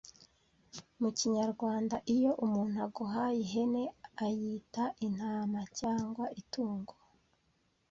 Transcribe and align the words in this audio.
mu 1.01 1.09
Kinyarwanda, 1.17 1.95
iyo 2.15 2.31
umuntu 2.45 2.75
aguhaye 2.85 3.37
ihene 3.45 3.83
ayita 4.25 4.83
intama 5.07 5.61
cyangwa 5.79 6.25
itungo, 6.41 6.93